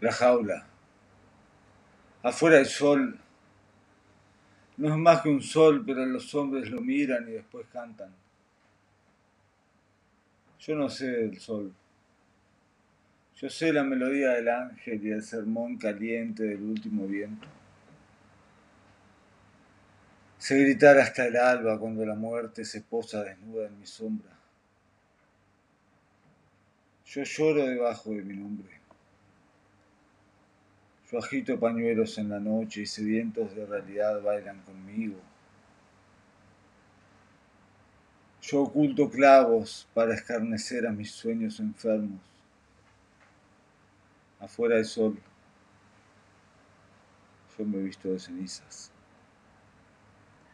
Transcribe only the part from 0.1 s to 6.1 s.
jaula. Afuera el sol. No es más que un sol, pero